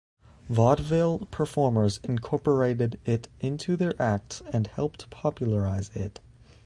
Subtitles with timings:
[0.49, 6.19] Vaudeville performers incorporated it into their acts and helped popularize it.